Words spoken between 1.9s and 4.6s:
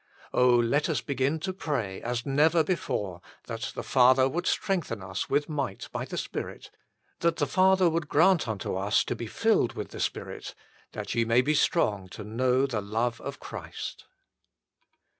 as never before, that the Father would